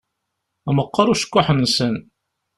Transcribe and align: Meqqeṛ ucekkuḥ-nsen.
Meqqeṛ 0.75 1.07
ucekkuḥ-nsen. 1.11 1.95